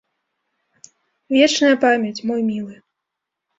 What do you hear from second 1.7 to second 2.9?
памяць, мой мілы!